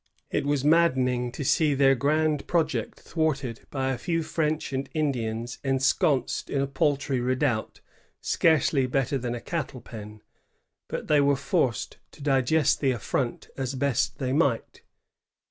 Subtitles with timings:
[0.31, 5.59] It was maddening to see their grand project thwarted by a few French and Indians
[5.63, 7.81] ensconced in a paltry redoubt,
[8.19, 10.23] scarcely better than a cattle pen;
[10.87, 14.81] but they were forced to digest the affront as best they might.